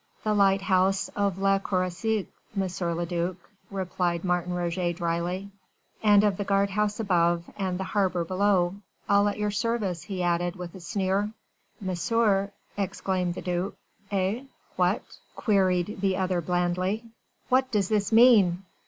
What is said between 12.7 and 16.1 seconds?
exclaimed the duc. "Eh? what?" queried